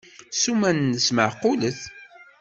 [0.33, 1.81] Ssuma-nnes meɛqulet.